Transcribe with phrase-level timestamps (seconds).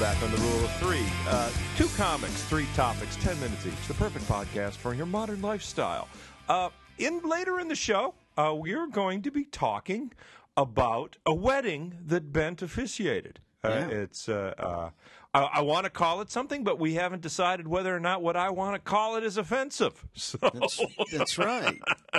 [0.00, 1.04] back on the rule of three.
[1.28, 3.86] Uh, two comics, three topics, ten minutes each.
[3.86, 6.08] The perfect podcast for your modern lifestyle.
[6.48, 10.10] Uh, in later in the show, uh, we are going to be talking
[10.56, 13.40] about a wedding that Ben officiated.
[13.62, 13.88] Uh, Yeah.
[13.88, 14.90] It's uh, uh,
[15.34, 18.36] I, I want to call it something, but we haven't decided whether or not what
[18.36, 20.02] I want to call it is offensive.
[20.14, 20.80] So That's,
[21.12, 21.78] that's right.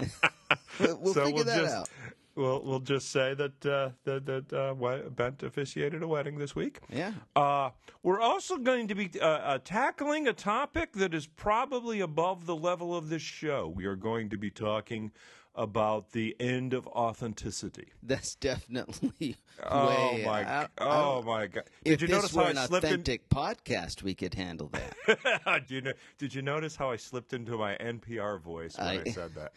[0.80, 1.90] we'll we'll so figure we'll that just, out.
[2.42, 6.80] We'll we'll just say that uh, that that uh, Ben officiated a wedding this week.
[6.90, 7.14] Yeah.
[7.36, 7.70] Uh,
[8.02, 12.56] we're also going to be uh, uh, tackling a topic that is probably above the
[12.56, 13.68] level of this show.
[13.68, 15.12] We are going to be talking
[15.54, 17.90] about the end of authenticity.
[18.02, 20.24] That's definitely Oh way.
[20.26, 20.44] my!
[20.62, 21.64] I- oh my God!
[21.84, 22.90] If you this notice were how an I slipped in?
[22.92, 25.66] authentic podcast, we could handle that.
[25.68, 29.02] did, you know, did you notice how I slipped into my NPR voice when I,
[29.06, 29.52] I- said that?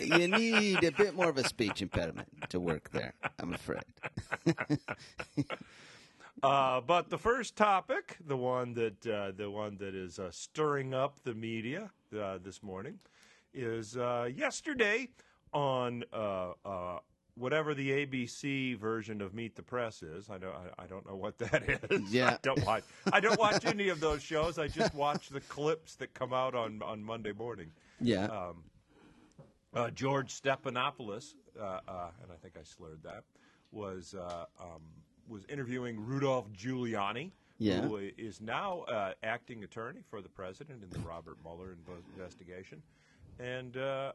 [0.02, 3.14] You need a bit more of a speech impediment to work there.
[3.38, 3.84] I'm afraid.
[6.42, 10.94] Uh, but the first topic, the one that uh, the one that is uh, stirring
[10.94, 12.98] up the media uh, this morning,
[13.54, 15.08] is uh, yesterday
[15.52, 16.98] on uh, uh,
[17.34, 20.28] whatever the ABC version of Meet the Press is.
[20.30, 22.12] I don't I, I don't know what that is.
[22.12, 22.30] Yeah.
[22.34, 24.58] I don't watch I don't watch any of those shows.
[24.58, 27.70] I just watch the clips that come out on on Monday morning.
[28.00, 28.52] Yeah.
[29.74, 33.22] Uh, George Stephanopoulos, uh, uh, and I think I slurred that,
[33.70, 34.80] was uh, um,
[35.28, 37.82] was interviewing Rudolph Giuliani, Yeah.
[37.82, 41.76] who is now uh, acting attorney for the president in the Robert Mueller
[42.16, 42.82] investigation,
[43.38, 43.76] and.
[43.76, 44.12] Uh,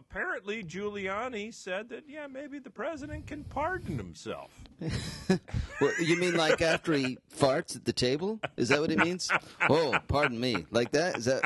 [0.00, 4.52] Apparently, Giuliani said that, yeah, maybe the president can pardon himself.
[5.80, 8.38] Well, you mean like after he farts at the table?
[8.56, 9.28] Is that what he means?
[9.68, 10.66] Oh, pardon me.
[10.70, 11.18] Like that?
[11.18, 11.42] Is that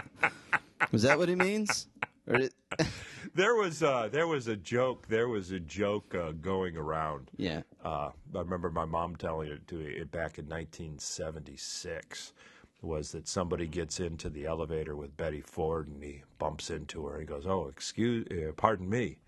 [0.90, 1.88] was that what he means?
[2.26, 2.54] Or it,
[3.34, 5.06] There was uh, there was a joke.
[5.08, 7.30] There was a joke uh, going around.
[7.38, 7.62] yeah.
[7.82, 12.32] Uh, I remember my mom telling it to me back in 1976.
[12.82, 17.12] Was that somebody gets into the elevator with Betty Ford and he bumps into her
[17.14, 19.18] and he goes, "Oh, excuse, uh, pardon me,"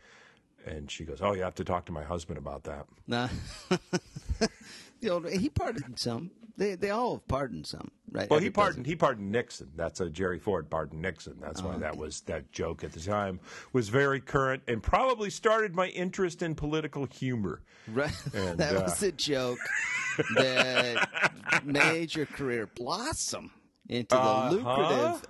[0.67, 3.29] and she goes, "Oh, you have to talk to my husband about that." Nah.
[5.01, 6.31] you know, he pardoned some.
[6.57, 8.31] They they all have pardoned some, right?
[8.31, 9.71] Well, Every he pardoned he pardoned Nixon.
[9.75, 11.37] That's a Jerry Ford pardoned Nixon.
[11.41, 13.41] That's Oh, why that was that joke at the time
[13.73, 17.63] was very current and probably started my interest in political humor.
[17.89, 18.15] Right.
[18.35, 19.59] And, that uh, was a joke
[20.37, 23.51] that made your career blossom
[23.89, 24.50] into the Uh-huh.
[24.50, 25.22] lucrative.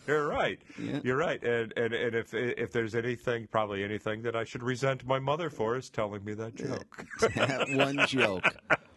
[0.06, 0.58] You're right.
[0.78, 1.00] Yeah.
[1.02, 1.42] You're right.
[1.42, 5.50] And, and and if if there's anything, probably anything that I should resent my mother
[5.50, 7.04] for is telling me that joke.
[7.34, 8.44] that one joke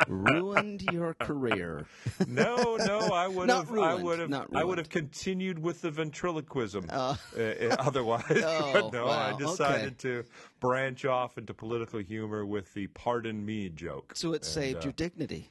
[0.07, 1.85] ruined your career.
[2.27, 3.71] no, no, I would have.
[3.77, 4.47] I would have.
[4.55, 6.85] I would have continued with the ventriloquism.
[6.89, 9.95] Uh, uh, otherwise, Oh, no, wow, I decided okay.
[9.99, 10.23] to
[10.59, 14.13] branch off into political humor with the "pardon me" joke.
[14.15, 15.49] So it saved uh, your dignity.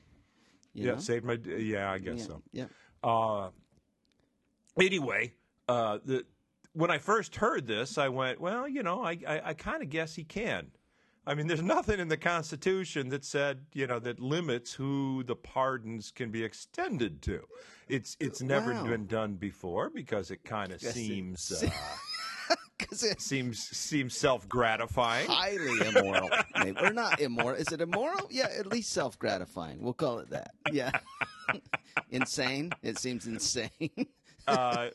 [0.84, 0.98] Yeah, know?
[0.98, 1.38] saved my.
[1.44, 2.42] Yeah, I guess yeah, so.
[2.52, 2.66] yeah.
[3.02, 3.50] Uh,
[4.80, 5.32] anyway,
[5.68, 6.24] uh, the
[6.72, 9.90] when I first heard this, I went, well, you know, I I, I kind of
[9.90, 10.68] guess he can.
[11.26, 15.36] I mean, there's nothing in the Constitution that said, you know, that limits who the
[15.36, 17.42] pardons can be extended to.
[17.88, 18.84] It's it's never Wow.
[18.86, 21.70] been done before because it kind of Guess it- seems uh,
[22.78, 25.28] Because it's seems seems self gratifying.
[25.28, 26.30] highly immoral.
[26.58, 26.78] Maybe.
[26.80, 27.56] Or not immoral.
[27.56, 28.28] Is it immoral?
[28.30, 29.80] Yeah, at least self gratifying.
[29.80, 30.52] We'll call it that.
[30.72, 30.92] Yeah.
[32.10, 32.70] insane.
[32.82, 33.70] It seems insane.
[34.46, 34.88] uh,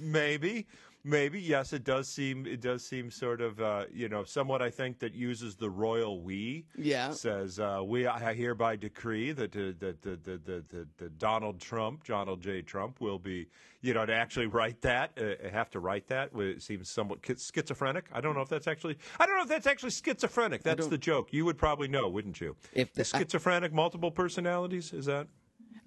[0.00, 0.66] maybe,
[1.04, 1.72] maybe yes.
[1.72, 4.62] It does seem it does seem sort of uh, you know somewhat.
[4.62, 6.66] I think that uses the royal we.
[6.76, 7.10] Yeah.
[7.12, 12.40] says uh, we I hereby decree that uh, that that that- that Donald Trump, Donald
[12.42, 12.62] J.
[12.62, 13.46] Trump, will be
[13.80, 16.30] you know to actually write that uh, have to write that.
[16.34, 18.04] It seems somewhat schizophrenic.
[18.12, 20.62] I don't know if that's actually I don't know if that's actually schizophrenic.
[20.62, 21.32] That's the joke.
[21.32, 22.56] You would probably know, wouldn't you?
[22.72, 25.28] If the- schizophrenic, multiple personalities, is that?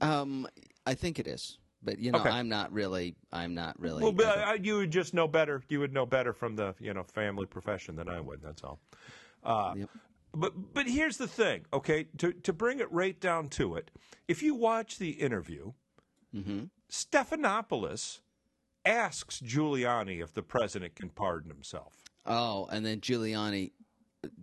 [0.01, 0.47] Um,
[0.85, 2.29] I think it is, but you know, Okay.
[2.29, 3.15] I'm not really.
[3.31, 4.03] I'm not really.
[4.03, 5.61] Well, but I you would just know better.
[5.69, 8.41] You would know better from the you know family profession than I would.
[8.41, 8.79] That's all.
[9.43, 9.89] Uh, Yep.
[10.35, 12.07] But but here's the thing, okay?
[12.17, 13.91] To to bring it right down to it,
[14.27, 15.73] if you watch the interview,
[16.35, 16.63] Mm-hmm.
[16.89, 18.21] Stephanopoulos
[18.85, 21.93] asks Giuliani if the president can pardon himself.
[22.25, 23.71] oh, and then Giuliani,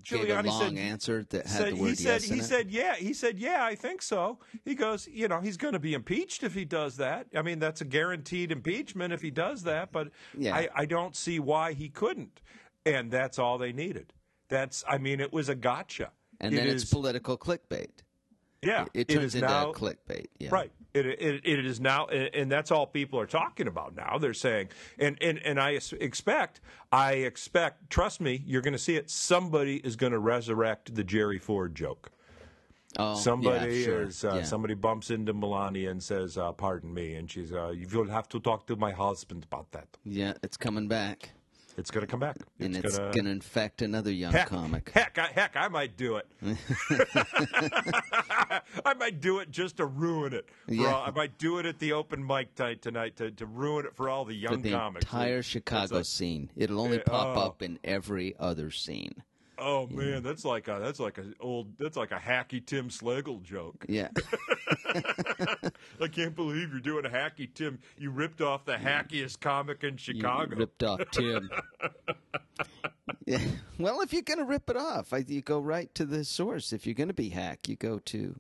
[0.02, 2.70] Giuliani long said- answer that had Said, the word he said yes in he said
[2.70, 4.38] yeah he said yeah I think so.
[4.64, 7.26] He goes you know he's going to be impeached if he does that.
[7.34, 9.92] I mean that's a guaranteed impeachment if he does that.
[9.92, 10.54] But Yeah.
[10.56, 12.40] I, I don't see why he couldn't.
[12.86, 14.12] And that's all they needed.
[14.48, 16.10] That's I mean it was a gotcha.
[16.40, 17.90] and It then is- it's political clickbait.
[18.62, 20.26] yeah It it turns into now clickbait.
[20.38, 20.50] Yeah.
[20.52, 20.72] Right.
[20.92, 24.18] It, it, it is now, and that's all people are talking about now.
[24.18, 26.60] They're saying, and, and, and I expect,
[26.90, 29.08] I expect, trust me, you're going to see it.
[29.08, 32.10] Somebody is going to resurrect the Jerry Ford joke.
[32.98, 34.02] Oh, somebody yeah, sure.
[34.02, 34.42] is uh, Yeah.
[34.42, 38.28] somebody bumps into Melania and says, uh, "Pardon me," and she's, uh, "You will have
[38.30, 41.30] to talk to my husband about that." Yeah, it's coming back,
[41.76, 44.90] It's going to come back, and it's gonna, going to infect another young heck, comic.
[44.92, 46.26] Heck, I, heck, I might do it.
[48.84, 50.48] I might do it just to ruin it.
[50.68, 50.88] Yeah.
[50.92, 53.94] all, I might do it at the open mic night tonight to, to ruin it
[53.94, 55.04] for all the young For the comics.
[55.06, 57.40] entire Chicago like- scene, it'll only Yeah, pop oh.
[57.40, 59.22] up in every other scene.
[59.62, 63.42] Oh man, that's like a that's like a old that's like a hacky Tim Slagle
[63.42, 63.84] joke.
[63.88, 64.08] Yeah,
[66.00, 67.78] I can't believe you're doing a hacky Tim.
[67.98, 70.56] You ripped off the hackiest comic in You Chicago.
[70.56, 71.50] ripped off Tim.
[73.26, 73.38] yeah.
[73.78, 76.72] Well, if you're going to rip it off, I, you go right to the source.
[76.72, 78.38] If you're going to be hack, you go to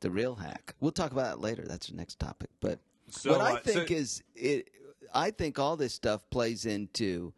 [0.00, 0.74] the real hack.
[0.80, 1.64] We'll talk about that later.
[1.66, 2.50] That's the next topic.
[2.60, 4.68] But So, what I uh, so- think is it.
[5.12, 7.32] I think all this stuff plays into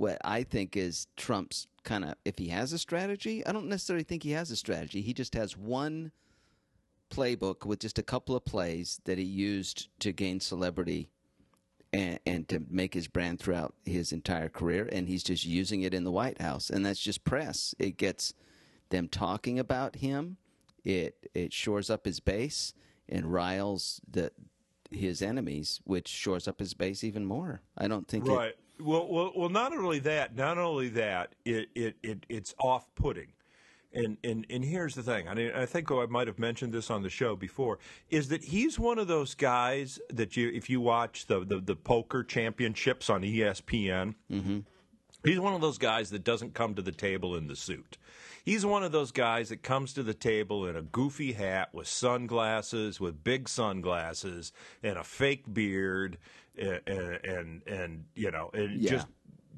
[0.00, 2.14] what I think is Trump's kind of.
[2.24, 5.02] If he has a strategy, I don't necessarily think he has a strategy.
[5.02, 6.10] He just has one
[7.10, 11.10] playbook with just a couple of plays that he used to gain celebrity
[11.92, 14.88] and, and to make his brand throughout his entire career.
[14.90, 17.74] And he's just using it in the White House, and that's just press.
[17.78, 18.32] It gets
[18.88, 20.38] them talking about him.
[20.82, 22.72] It it shores up his base
[23.06, 24.32] and riles the
[24.90, 27.60] his enemies, which shores up his base even more.
[27.76, 28.54] I don't think it, Right.
[28.80, 29.48] Well, well, well.
[29.48, 30.36] Not only that.
[30.36, 31.34] Not only that.
[31.44, 33.28] It, it, it it's off-putting.
[33.92, 35.28] And, and and here's the thing.
[35.28, 37.80] I mean, I think I might have mentioned this on the show before.
[38.08, 41.74] Is that he's one of those guys that you, if you watch the the, the
[41.74, 44.60] poker championships on ESPN, mm-hmm.
[45.24, 47.98] He's one of those guys that doesn't come to the table in the suit.
[48.44, 51.88] He's one of those guys that comes to the table in a goofy hat with
[51.88, 54.52] sunglasses, with big sunglasses,
[54.82, 56.16] and a fake beard,
[56.56, 58.90] and and, and you know, and Yeah.
[58.90, 59.06] just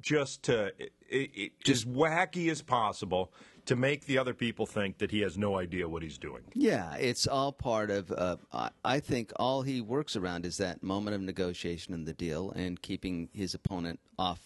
[0.00, 3.32] just to it, it, as wacky as possible
[3.64, 6.42] to make the other people think that he has no idea what he's doing.
[6.54, 8.10] Yeah, it's all part of.
[8.10, 12.12] Uh, I, I think all he works around is that moment of negotiation in the
[12.12, 14.40] deal and keeping his opponent off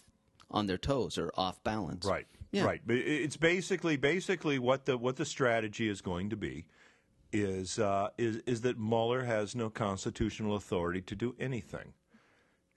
[0.49, 2.05] on their toes or off balance.
[2.05, 2.27] Right.
[2.51, 2.65] Yeah.
[2.65, 2.81] Right.
[2.85, 6.65] But it's basically basically what the what the strategy is going to be
[7.33, 11.93] is uh, is is that Mueller has no constitutional authority to do anything.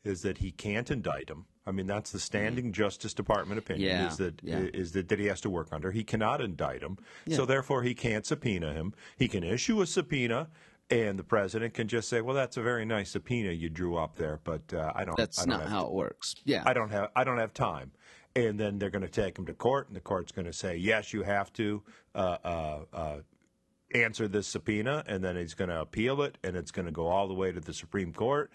[0.02, 1.44] Is that he can't indict him?
[1.66, 3.90] I mean, that's the standing Justice Department opinion.
[3.90, 4.02] Mm-hmm.
[4.02, 4.58] Yeah, Is that yeah.
[4.74, 5.92] is that that he has to work under?
[5.92, 6.98] He cannot indict him,
[7.30, 8.94] so therefore he can't subpoena him.
[9.16, 10.48] He can issue a subpoena.
[10.90, 14.16] And the president can just say, "Well, that's a very nice subpoena you drew up
[14.16, 15.16] there, but uh, I don't.
[15.16, 16.34] That's I don't not how it works.
[16.44, 16.64] Yeah.
[16.66, 17.92] I don't have I don't have time.
[18.36, 20.76] And then they're going to take him to court, and the court's going to say,
[20.76, 21.82] yes, you have to
[22.14, 23.16] uh, uh, uh,
[23.92, 27.08] answer this subpoena, and then he's going to appeal it, and it's going to go
[27.08, 28.50] all the way to the Supreme Court.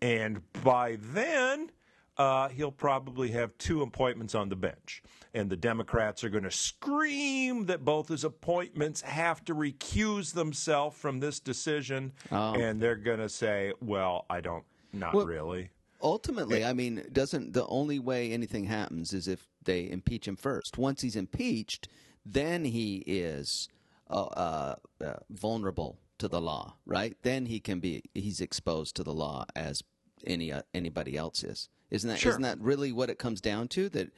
[0.00, 1.70] And by then,
[2.16, 5.02] uh, he'll probably have two appointments on the bench.
[5.34, 10.96] And the Democrats are going to scream that both his appointments have to recuse themselves
[10.96, 12.12] from this decision.
[12.30, 15.70] And they're going to say, well, I don't, not Well, really.
[16.02, 20.78] Ultimately, I mean, doesn't the only way anything happens is if they impeach him first.
[20.78, 21.88] Once he's impeached,
[22.24, 23.68] then he is
[24.10, 24.74] uh, uh,
[25.04, 27.16] uh, vulnerable to the law, right?
[27.22, 29.82] Then he can be he's exposed to the law as
[30.26, 31.68] any uh, anybody else is.
[31.90, 32.32] Isn't that Sure.
[32.38, 33.88] not that really what it comes down to?
[33.90, 34.10] That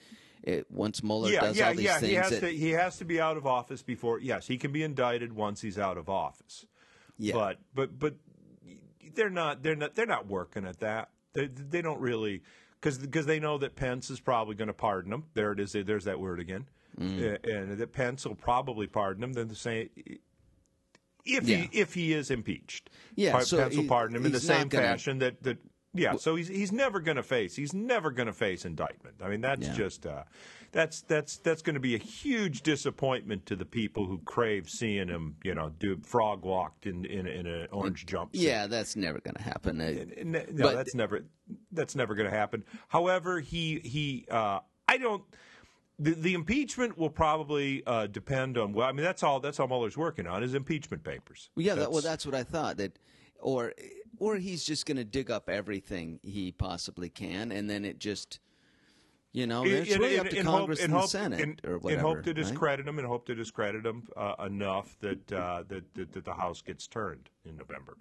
[0.43, 1.99] it, once Mueller yeah, does yeah, all these yeah.
[1.99, 2.49] things, He has that, to.
[2.49, 4.21] He has to be out of office before.
[4.21, 6.65] Yes, he can be indicted once he's out of office.
[7.19, 7.35] Yeah.
[7.35, 8.15] But but but
[9.15, 9.63] they're not.
[9.63, 9.95] They're not.
[9.95, 11.11] They're not working at that.
[11.35, 12.43] They they don't really
[12.81, 15.25] because because they know that Pence is probably going to pardon him.
[15.35, 15.73] There it is.
[15.73, 16.69] There's that word again.
[16.99, 17.45] Mm.
[17.45, 19.33] And that Pence will probably pardon him.
[19.35, 19.91] Then the same.
[21.25, 21.57] If Yeah.
[21.59, 24.69] he if he is impeached, Yeah, so Pence will he- pardon him in the same
[24.69, 25.59] gonna- fashion that that
[25.95, 26.17] yeah.
[26.17, 29.17] So he's he's never going to face he's never going to face indictment.
[29.23, 29.75] I mean that's Yeah.
[29.75, 30.25] just uh,
[30.73, 35.09] that's that's that's going to be a huge disappointment to the people who crave seeing
[35.09, 38.29] him you know do frog walked in in, in an orange jumpsuit.
[38.33, 39.79] yeah, that's never going to happen.
[40.25, 41.25] No, But- that's never
[41.73, 42.65] that's never going to happen.
[42.89, 45.25] However, he he uh, I don't.
[46.01, 48.73] The, the impeachment will probably uh, depend on.
[48.73, 49.41] Well, I mean, that's all.
[49.41, 51.51] That's all Mueller's working on is impeachment papers.
[51.57, 52.77] Well, yeah, that, well, that's what I thought.
[52.77, 52.97] That,
[53.41, 53.73] or,
[54.19, 58.41] or he's just going to dig up everything he possibly can, and then it just,
[59.33, 61.41] you know, it's In- really in- up to in Congress hope, and in the Senate
[61.41, 62.03] in, or in whatever.
[62.03, 62.37] hope to right?
[62.37, 66.35] discredit him, and hope to discredit him uh, enough that, uh, that, that that the
[66.35, 67.97] House gets turned in November.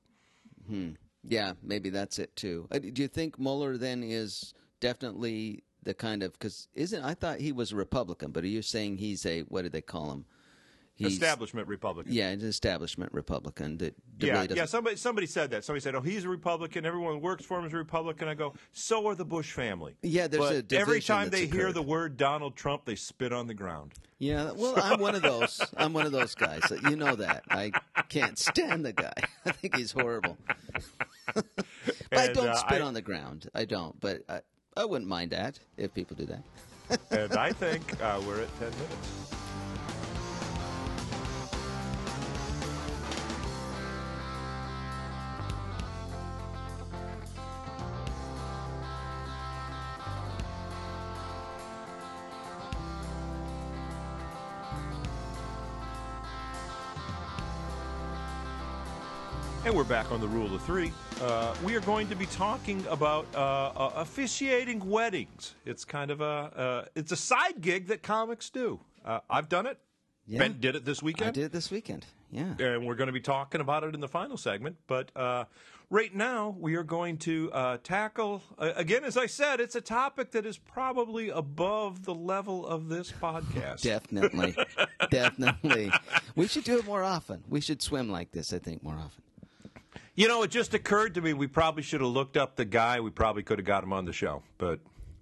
[1.23, 2.67] Yeah, maybe that's it too.
[2.71, 7.39] Uh, Do you think Mueller then is definitely the kind of because isn't I thought
[7.39, 10.25] he was a Republican, but are you saying he's a what do they call him?
[10.97, 12.11] He's, establishment Republican.
[12.11, 14.65] Yeah, an establishment Republican that, that Yeah, really yeah.
[14.65, 15.63] Somebody somebody said that.
[15.63, 16.85] Somebody said, "Oh, he's a Republican.
[16.85, 19.95] Everyone who works for him is a Republican." I go, "So are the Bush family."
[20.01, 23.31] Yeah, there's but a division every time they hear the word Donald Trump, they spit
[23.31, 23.93] on the ground.
[24.19, 25.61] Yeah, well, I'm one of those.
[25.77, 26.61] I'm one of those guys.
[26.89, 27.43] You know that.
[27.51, 27.71] I
[28.09, 29.13] can't stand the guy.
[29.45, 30.37] I think he's horrible.
[31.35, 31.45] but
[32.11, 33.47] I don't uh, spit I- on the ground.
[33.53, 33.99] I don't.
[33.99, 34.41] But I,
[34.75, 36.99] I wouldn't mind that if people do that.
[37.11, 39.26] and I think uh, we're at ten minutes.
[59.87, 60.91] Back on the rule of three.
[61.21, 63.37] Uh, we are going to be talking about uh,
[63.75, 65.55] uh, officiating weddings.
[65.65, 68.79] It's kind of a uh, it's a side gig that comics do.
[69.05, 69.79] Uh, I've done it.
[70.25, 70.39] Yeah.
[70.39, 72.05] Ben did it this I weekend, did it this weekend.
[72.29, 72.55] Yeah.
[72.59, 74.75] and we're going to be talking about it in the final segment.
[74.87, 75.45] But uh,
[75.89, 79.81] right now, we are going to uh, tackle uh, again, as I said, it's a
[79.81, 83.83] topic that is probably above the level of this podcast.
[83.83, 84.57] Definitely.
[85.09, 85.91] Definitely.
[86.35, 87.45] We should do it more often.
[87.47, 89.23] We should swim like this, I think, more often.
[90.17, 92.99] You know, it just occurred to me we probably should have looked up the guy.
[92.99, 94.79] We probably could have got him on the show, but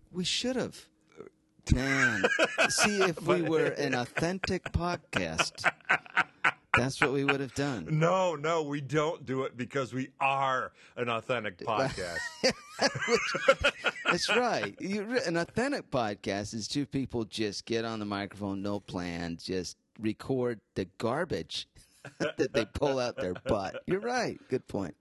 [0.09, 0.85] We should have.
[1.73, 2.23] Man,
[2.69, 5.69] see if we were an authentic podcast.
[6.77, 7.87] That's what we would have done.
[7.89, 12.19] No, no, we don't do it because we are an authentic podcast.
[14.05, 14.75] That's right.
[14.79, 19.75] You, an authentic podcast is two people just get on the microphone, no plan, just
[19.99, 21.67] record the garbage
[22.19, 23.83] that they pull out their butt.
[23.85, 24.39] You're right.
[24.49, 24.95] Good point.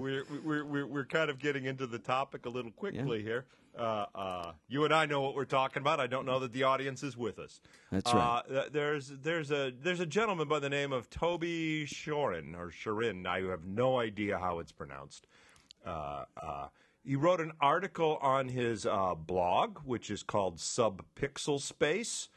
[0.00, 3.46] we're, we're, we're, we're kind of getting into the topic a little quickly here.
[3.78, 6.00] Uh, uh, you and I know what we're talking about.
[6.00, 7.60] I don't know that the audience is with us.
[7.92, 8.42] That's right.
[8.50, 13.26] Uh, there's there's a there's a gentleman by the name of Toby Shorin or Shorin.
[13.26, 15.26] I have no idea how it's pronounced.
[15.84, 16.68] Uh, uh,
[17.04, 22.28] he wrote an article on his uh, blog, which is called Subpixel Space.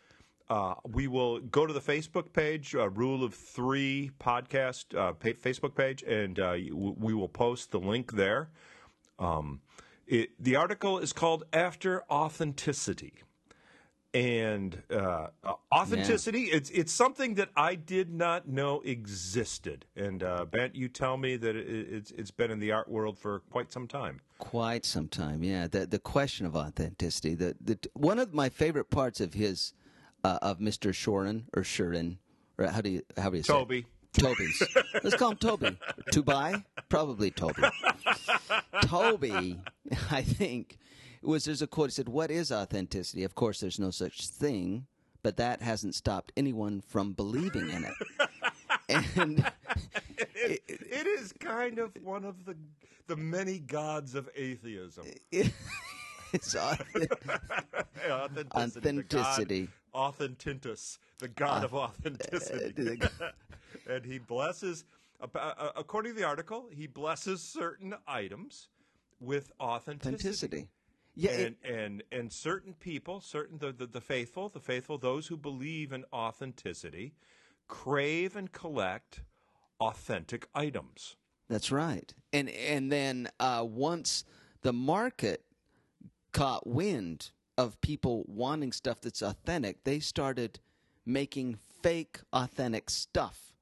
[0.50, 5.30] Uh, we will go to the Facebook page, uh, Rule of Three podcast uh, pa-
[5.30, 8.50] Facebook page, and uh, we will post the link there.
[9.20, 9.62] Um,
[10.08, 13.14] it, the article is called After Authenticity.
[14.12, 19.86] And uh, uh, authenticity, it's it's something that I did not know existed.
[19.96, 23.20] And uh, Ben, you tell me that it, it's it's been in the art world
[23.20, 24.22] for quite some time.
[24.40, 25.68] Quite some time, yeah.
[25.68, 27.36] The the question of authenticity.
[27.36, 29.74] The the one of my favorite parts of his
[30.24, 30.92] uh, of Mr.
[30.92, 32.18] Shorin or Shurin
[32.60, 33.58] or how do you how do you say it?
[33.58, 34.62] Toby, Toby's.
[35.04, 35.78] Let's call him Toby.
[36.12, 36.64] Toby?
[36.90, 37.64] Probably Toby.
[38.84, 39.60] Toby,
[40.12, 40.78] I think,
[41.22, 41.90] was there's a quote.
[41.90, 43.24] He said, What is authenticity?
[43.24, 44.86] Of course, there's no such thing,
[45.24, 47.94] but that hasn't stopped anyone from believing in it.
[49.16, 49.46] And
[50.36, 52.56] it, it is kind of one of the
[53.06, 55.06] the many gods of atheism.
[55.32, 57.12] it's authentic.
[58.10, 58.80] Authenticity.
[58.80, 59.68] Authenticity.
[59.94, 63.00] The god, Authentintus, the god of authenticity.
[63.90, 64.86] and he blesses,
[65.22, 68.70] uh, uh, according to the article, he blesses certain items
[69.20, 70.16] with authenticity.
[70.16, 70.68] Authenticity.
[71.16, 75.28] Yeah, And, it, and and certain people, certain the, the the faithful, the faithful, those
[75.28, 77.14] who believe in authenticity,
[77.68, 79.22] crave and collect
[79.82, 81.16] authentic items.
[81.50, 82.14] that's right.
[82.32, 84.24] And and then uh, once
[84.62, 85.44] the market
[86.32, 90.62] caught wind of people wanting stuff that's authentic, they started
[91.06, 93.54] making fake authentic stuff.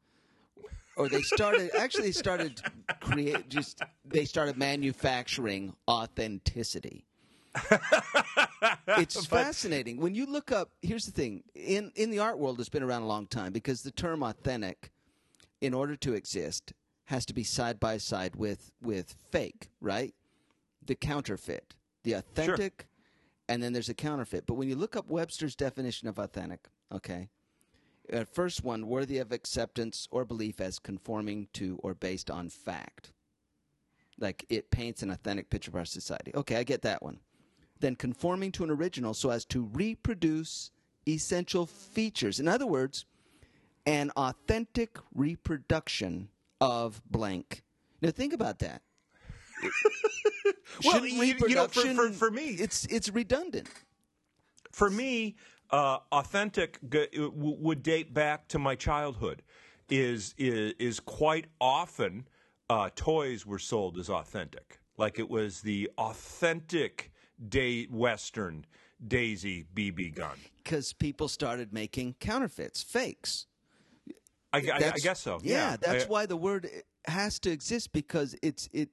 [0.95, 2.61] Or they started actually they started
[3.01, 7.05] create just they started manufacturing authenticity.
[8.89, 10.69] it's fascinating when you look up.
[10.83, 13.81] Here's the thing: in in the art world, it's been around a long time because
[13.81, 14.91] the term authentic,
[15.59, 16.73] in order to exist,
[17.05, 20.13] has to be side by side with with fake, right?
[20.85, 21.73] The counterfeit,
[22.03, 22.87] the authentic,
[23.49, 24.45] and then there's a counterfeit.
[24.45, 27.29] But when you look up Webster's definition of authentic, okay,
[28.11, 33.11] uh, first one, worthy of acceptance or belief as conforming to or based on fact.
[34.19, 36.31] Like it paints an authentic picture of our society.
[36.33, 37.19] Okay, I get that one.
[37.79, 40.71] Then conforming to an original so as to reproduce
[41.07, 42.39] essential features.
[42.39, 43.05] In other words,
[43.85, 47.63] an authentic reproduction of blank.
[48.01, 48.81] Now think about that.
[50.83, 53.67] Well, Shouldn't you- you know, for- for- for me- it's it's redundant.
[54.71, 55.35] for me,
[55.71, 59.41] uh, authentic g- w- would date back to my childhood.
[59.89, 62.27] Is is, is quite often
[62.69, 67.11] uh, toys were sold as authentic, like it was the authentic
[67.47, 68.65] day Western
[69.07, 70.37] Daisy BB gun.
[70.57, 73.45] because people started making counterfeits, fakes.
[74.51, 75.39] I, I, I guess so.
[75.43, 76.69] Yeah, that's I- why the word
[77.07, 78.89] has to exist because it's it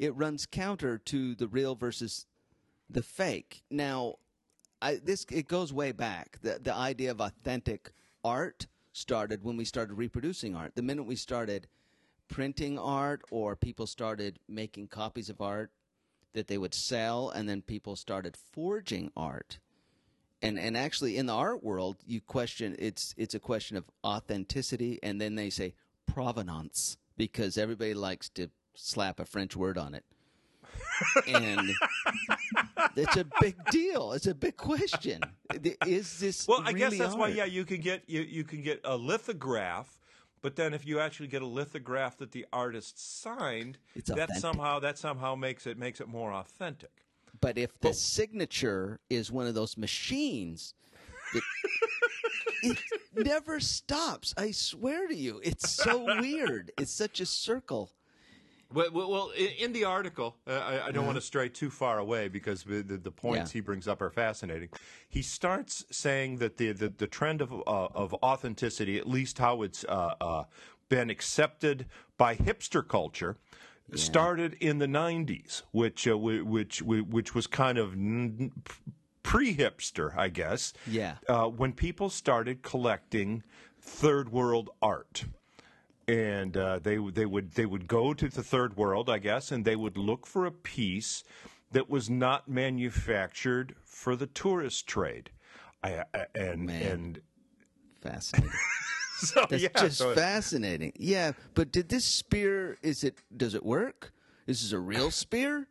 [0.00, 2.26] it runs counter to the real versus
[2.88, 3.62] the fake.
[3.70, 4.16] Now,
[4.80, 6.38] I, this it goes way back.
[6.40, 7.92] The the idea of authentic
[8.24, 10.74] art started when we started reproducing art.
[10.74, 11.68] The minute we started
[12.28, 15.70] printing art or people started making copies of art
[16.32, 19.58] that they would sell and then people started forging art
[20.40, 25.00] and and actually in the art world you question it's it's a question of authenticity
[25.02, 25.74] and then they say
[26.06, 30.04] provenance because everybody likes to slap a french word on it
[31.26, 31.70] and
[32.96, 35.20] it's a big deal it's a big question
[35.86, 37.28] is this Well, I guess that's why.
[37.28, 39.98] Yeah, you can get you, you can get a lithograph,
[40.42, 44.98] but then if you actually get a lithograph that the artist signed, that somehow that
[44.98, 46.90] somehow makes it makes it more authentic.
[47.40, 50.74] But if the signature is one of those machines,
[51.32, 51.42] that
[52.62, 52.78] it
[53.14, 54.34] never stops.
[54.36, 56.70] I swear to you, it's so weird.
[56.78, 57.90] It's such a circle.
[58.72, 62.28] Well, well, in, the article, uh, I, I don't want to stray too far away
[62.28, 63.58] because the, the, points Yeah.
[63.58, 64.68] he brings up are fascinating.
[65.08, 69.62] He starts saying that the the, the trend of uh, of authenticity, at least how
[69.62, 70.44] it's uh, uh,
[70.88, 71.86] been accepted
[72.16, 73.36] by hipster culture.
[73.92, 78.52] Started in the '90s, which uh, which which was kind of n-
[79.24, 80.72] pre-hipster, I guess.
[80.86, 81.16] Yeah.
[81.28, 83.42] Uh, when people started collecting
[83.80, 85.24] third world art
[86.10, 89.64] and uh, they they would they would go to the third world, I guess, and
[89.64, 91.22] they would look for a piece
[91.72, 95.30] that was not manufactured for the tourist trade.
[95.82, 96.82] I, I, and Man.
[96.82, 97.20] and
[98.02, 98.50] Fascinating.
[99.18, 100.92] so That's yeah, just so- fascinating.
[100.96, 102.76] Yeah, but did this spear?
[102.82, 103.16] Is it?
[103.36, 104.12] Does it work?
[104.46, 105.68] Is This is a real spear.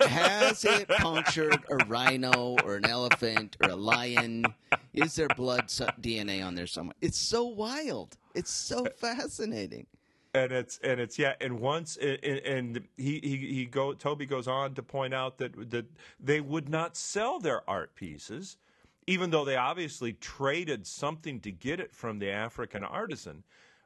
[0.00, 4.44] Has it punctured a rhino or an elephant or a lion?
[4.92, 6.94] Is there blood DNA on there somewhere?
[7.00, 8.16] It's so wild.
[8.36, 9.86] It's so fascinating.
[10.34, 14.46] and it's and it's yeah and once and, and he, he he go Toby goes
[14.46, 15.86] on to point out that that
[16.20, 18.58] they would not sell their art pieces
[19.06, 23.44] even though they obviously traded something to get it from the African artisan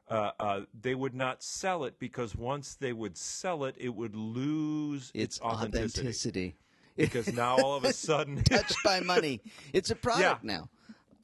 [0.09, 4.15] uh, uh, they would not sell it because once they would sell it it would
[4.15, 6.55] lose its, It's authenticity, authenticity.
[6.97, 9.41] because now all of a sudden Touched by money.
[9.73, 10.43] It's a product Yeah.
[10.43, 10.69] now.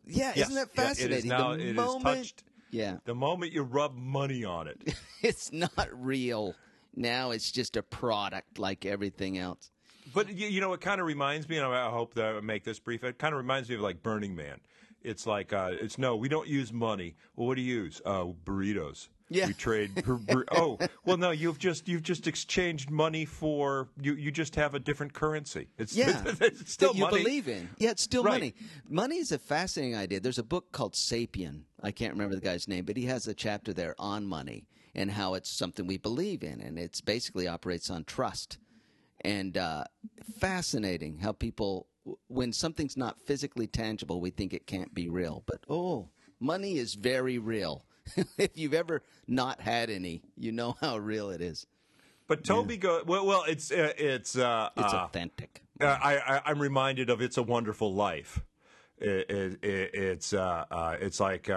[0.06, 0.98] Yeah, Yes, isn't that yeah, fascinating?
[0.98, 5.52] it is now the moment, touched yeah, the moment you rub money on it it's
[5.52, 6.56] not real.
[6.96, 9.72] Now it's just a product like everything else.
[10.14, 12.64] But you, you know, it kind of reminds me, and I hope that I make
[12.64, 13.04] this brief.
[13.04, 14.60] It kind of reminds me of like Burning Man.
[15.04, 17.16] It's like uh, it's no, we don't use money.
[17.36, 18.02] Well, what do you use?
[18.06, 19.10] Uh, burritos.
[19.30, 19.48] Yeah.
[19.48, 20.04] We trade.
[20.52, 24.14] oh, well, no, you've just you've just exchanged money for you.
[24.14, 25.68] You just have a different currency.
[25.78, 27.24] It's Yeah, it's still that you money.
[27.24, 27.70] believe in.
[27.78, 28.34] Yeah, it's still Right.
[28.34, 28.54] money.
[28.90, 30.20] Money is a fascinating idea.
[30.20, 31.64] There's a book called Sapien.
[31.84, 35.12] I can't remember the guy's name, but he has a chapter there on money and
[35.12, 38.58] how it's something we believe in, and it's basically operates on trust.
[39.22, 39.84] And uh,
[40.40, 41.88] fascinating how people,
[42.28, 45.44] when something's not physically tangible, we think it can't be real.
[45.46, 46.10] But oh,
[46.40, 47.86] money is very real.
[48.38, 51.66] if you've ever not had any, you know how real it is.
[52.28, 53.26] But Toby go well.
[53.26, 55.64] Well, it's uh, it's uh, It's uh, authentic.
[55.80, 58.44] Uh, I, I, I'm reminded of "It's a Wonderful Life."
[59.00, 61.50] It, it, it, it's uh, uh, it's like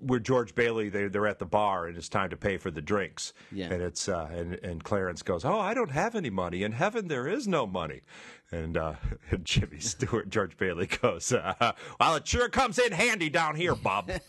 [0.00, 2.82] where George Bailey they they're at the bar and it's time to pay for the
[2.82, 3.32] drinks.
[3.52, 3.72] Yeah.
[3.72, 6.62] And it's uh, and and Clarence goes, "Oh, I don't have any money.
[6.62, 8.02] In heaven there is no money."
[8.50, 8.94] And, uh,
[9.30, 13.74] and Jimmy Stewart, George Bailey goes, uh, "Well, it sure comes in handy down here,
[13.74, 14.10] Bob."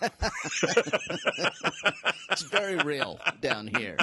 [2.32, 3.98] It's very real down here.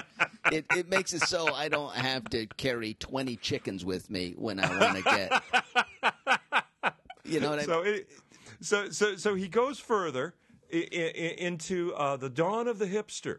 [0.51, 4.59] It, it makes it so I don't have to carry 20 chickens with me when
[4.59, 6.93] I want to get.
[7.25, 8.09] You know what I so it,
[8.61, 10.35] so so so he goes further
[10.71, 13.39] into uh, the dawn of the hipster,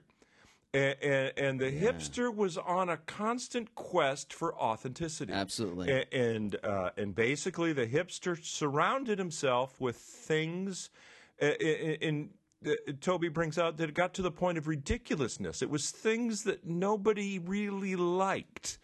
[0.74, 5.34] and, and, and the hipster was on a constant quest for authenticity.
[5.34, 5.92] Absolutely.
[5.92, 10.90] A- and uh, and basically the hipster surrounded himself with things.
[11.42, 12.30] uh, In
[12.66, 15.62] uh, Toby brings out that it got to the point of ridiculousness.
[15.62, 18.80] It was things that nobody really liked.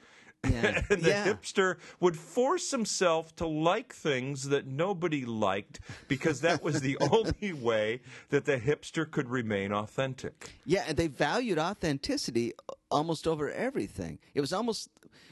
[0.49, 0.81] Yeah.
[0.89, 1.27] and the Yeah.
[1.27, 7.53] hipster would force himself to like things that nobody liked because that was the only
[7.53, 10.51] way that the hipster could remain authentic.
[10.65, 12.53] Yeah, and they valued authenticity
[12.91, 14.19] almost over everything.
[14.33, 14.89] It was almost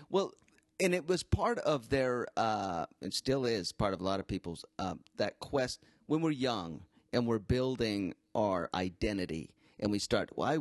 [0.09, 0.31] well,
[0.79, 4.27] and it was part of their, uh, and still is part of a lot of
[4.27, 6.81] people's um, that quest when we're young
[7.13, 10.29] and we're building our identity, and we start.
[10.35, 10.57] Well, I,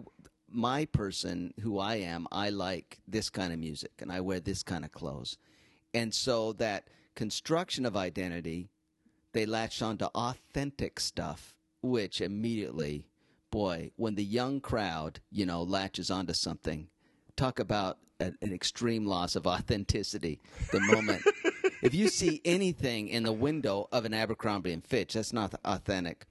[0.50, 4.62] my person, who I am, I like this kind of music, and I wear this
[4.62, 5.36] kind of clothes,
[5.94, 8.68] and so that construction of identity
[9.32, 13.04] they latched onto authentic stuff, which immediately
[13.50, 16.88] boy, when the young crowd, you know, latches onto something,
[17.36, 20.40] talk about an, an extreme loss of authenticity.
[20.72, 21.22] The moment
[21.82, 26.26] if you see anything in the window of an Abercrombie and Fitch, that's not authentic.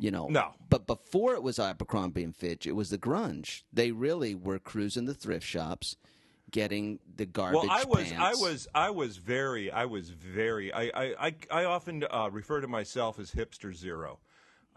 [0.00, 0.54] You know, No.
[0.70, 3.64] But before it was Abercrombie and Fitch, it was the grunge.
[3.70, 5.96] They really were cruising the thrift shops,
[6.50, 7.68] getting the garbage.
[7.68, 10.72] Well, I was, I was, I was very, I was very.
[10.72, 14.20] I, I, I, I often uh, refer to myself as hipster zero.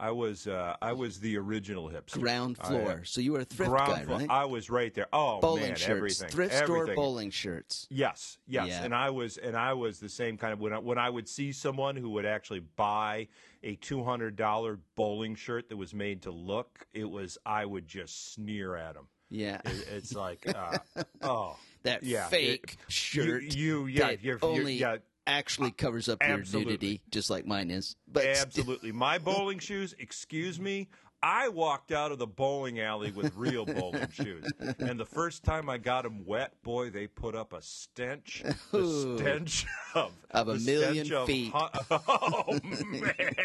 [0.04, 2.20] I was, uh, I was the original hipster.
[2.20, 3.02] ground I- floor.
[3.06, 4.18] so you were a thrift guy, floor.
[4.20, 4.30] right?
[4.30, 5.08] I was right there.
[5.14, 6.96] Oh bowling man, shirts, everything, thrift store everything.
[6.96, 7.88] bowling shirts.
[7.90, 8.84] Yes, yes, Yeah.
[8.84, 11.30] and I was, and I was the same kind of when I, when I would
[11.30, 13.30] see someone who would actually buy
[13.64, 17.88] a two hundred dollar bowling shirt that was made to look, it was I would
[17.88, 19.08] just sneer at them.
[19.30, 20.78] Yeah, It, it's like, uh,
[21.24, 23.42] oh, that yeah, fake it- shirt.
[23.56, 26.60] You, you yeah, that you're, you're- only yeah, actually uh, covers up absolutely.
[26.74, 27.96] your nudity, just like mine is.
[28.08, 28.92] But Absolutely.
[28.92, 30.90] My bowling shoes, excuse me,
[31.26, 34.46] I walked out of the bowling alley with real bowling shoes.
[34.80, 38.44] And the first time I got them wet, boy, they put up a stench.
[38.72, 41.54] The stench of, Of a million of feet.
[41.92, 43.36] oh man.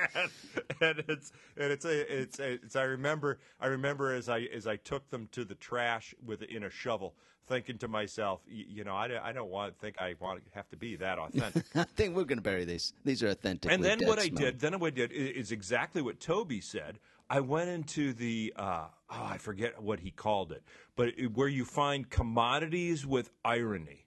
[0.80, 4.66] And it's and it's a, it's a, it's I remember I remember as I as
[4.66, 7.14] I took them to the trash with in a shovel
[7.46, 10.50] thinking to myself, y- you know, I, don't- I don't want think I want to
[10.54, 11.64] have to be that authentic.
[11.76, 12.92] I think we're going to bury these.
[13.04, 13.70] These are authentic.
[13.72, 16.98] And then what I did, then what I did is exactly what Toby said.
[17.30, 20.62] I went into the, uh, oh, I forget what he called it,
[20.96, 24.06] but it, where you find commodities with irony.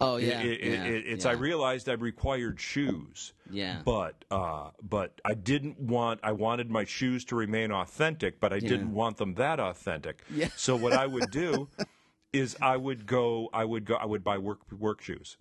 [0.00, 1.24] Oh yeah, it, it- yeah, it- it's.
[1.24, 1.30] yeah.
[1.30, 3.32] I realized I required shoes.
[3.50, 3.82] Yeah.
[3.84, 6.18] But uh, but I didn't want.
[6.24, 10.24] I wanted my shoes to remain authentic, but I didn't want them that authentic.
[10.28, 10.48] Yeah.
[10.56, 11.68] So what I would do
[12.32, 13.48] is I would go.
[13.52, 13.94] I would go.
[13.94, 15.36] I would buy work work shoes.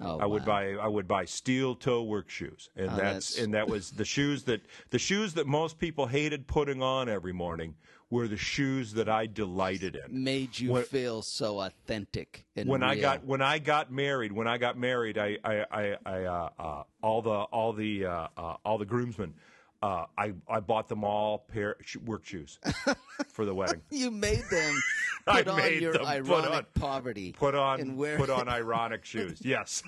[0.00, 0.46] Oh, I would wow.
[0.46, 3.90] buy I would buy steel toe work shoes, and Oh, that's, that's- and that was
[3.90, 7.74] the shoes that the shoes that most people hated putting on every morning
[8.10, 10.24] were the shoes that I delighted in.
[10.24, 14.46] made you When- feel so authentic and When I got when I got married, when
[14.46, 18.56] I got married, I I, I, I uh, uh, all the all the uh, uh,
[18.64, 19.34] all the groomsmen,
[19.82, 22.58] uh, I I bought them all pair sh- work shoes
[23.28, 23.82] for the wedding.
[23.90, 24.74] you made them
[25.26, 27.32] I put on made your them put ironic on- poverty.
[27.32, 29.40] Put on and wear put on ironic shoes.
[29.42, 29.82] Yes.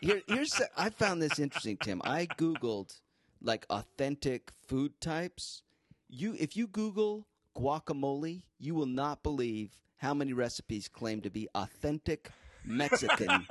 [0.00, 2.00] Here, here's I found this interesting, Tim.
[2.04, 2.98] I googled
[3.42, 5.62] like authentic food types.
[6.08, 11.48] You, if you Google guacamole, you will not believe how many recipes claim to be
[11.54, 12.30] authentic
[12.64, 13.46] Mexican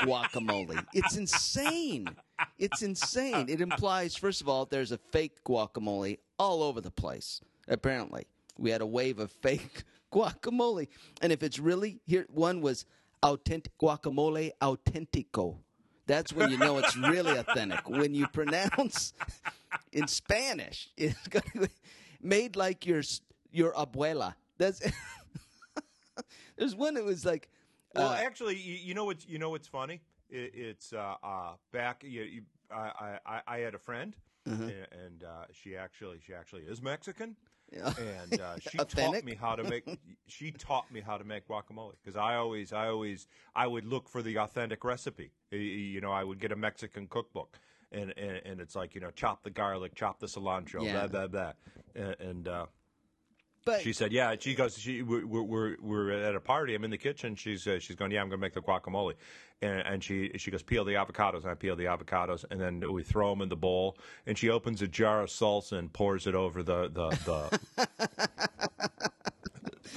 [0.00, 0.84] guacamole.
[0.92, 2.08] It's insane.
[2.58, 3.48] It's insane.
[3.48, 7.40] It implies, first of all, there's a fake guacamole all over the place.
[7.68, 8.26] Apparently,
[8.58, 10.88] we had a wave of fake guacamole,
[11.22, 12.86] and if it's really here, one was
[13.22, 15.58] authentic guacamole autentico.
[16.06, 17.88] That's when you know it's really authentic.
[17.88, 19.12] When you pronounce
[19.92, 21.16] in Spanish, it's
[22.20, 23.02] made like your
[23.52, 24.34] your abuela.
[24.58, 24.82] That's
[26.56, 27.48] there's one that was like
[27.94, 30.00] Well, uh, actually, you, you know what's you know what's funny?
[30.28, 32.04] It, it's uh, uh, back.
[32.04, 34.16] You, you, I, I I had a friend,
[34.48, 34.62] Mm-hmm.
[34.62, 37.36] and, and uh, she actually she actually is Mexican,
[37.72, 37.92] Yeah.
[37.98, 39.84] and uh, she taught me how to make.
[40.28, 44.08] She taught me how to make guacamole because I always I always I would look
[44.08, 45.32] for the authentic recipe.
[45.50, 47.58] You know, I would get a Mexican cookbook.
[47.92, 50.92] And, and and it's like you know, chop the garlic, chop the cilantro, Yeah.
[50.92, 51.52] blah blah blah,
[51.96, 52.66] and, and uh,
[53.64, 56.74] but she said, "Yeah." She goes, "She we're we're, we're at a party.
[56.74, 57.34] I'm in the kitchen.
[57.36, 59.14] She's uh, she's going, yeah, I'm going to make the guacamole."
[59.62, 62.92] And, and she she goes, "Peel the avocados." And I peel the avocados, and then
[62.92, 63.96] we throw them in the bowl.
[64.26, 67.08] And she opens a jar of salsa and pours it over the the.
[67.76, 68.89] the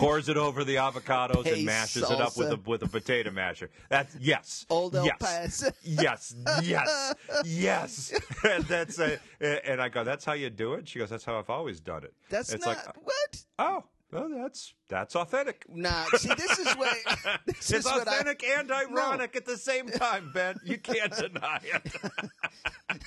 [0.04, 3.32] Pours it over the avocados Hey, and mashes it up with a with a potato
[3.32, 3.70] masher.
[3.90, 5.72] That's yes, Old El yes, Paso.
[5.84, 7.14] yes, yes,
[7.46, 8.22] yes.
[8.50, 10.88] and that's a, and I go, that's how you do it.
[10.88, 12.14] She goes, that's how I've always done it.
[12.30, 13.44] that's it's not like, uh, what.
[13.60, 15.66] Oh, well, that's that's authentic.
[15.70, 16.96] Nah, see, this is what
[17.46, 20.58] this It's is what I- authentic and ironic at the same time, Ben.
[20.64, 23.02] You can't deny it.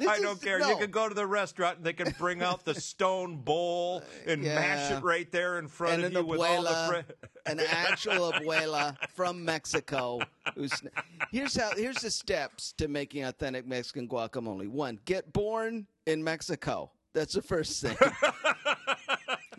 [0.00, 0.58] I don't is- care.
[0.58, 4.42] You can go to the restaurant and they can bring out the stone bowl and
[4.42, 7.14] mash it right there in front and of an you with all the abuela, fri-
[7.46, 10.20] an actual abuela from Mexico.
[10.54, 10.82] Who's
[11.30, 14.68] here's how here's the steps to making authentic Mexican guacamole.
[14.68, 16.90] One, get born in Mexico.
[17.12, 17.96] That's the first thing.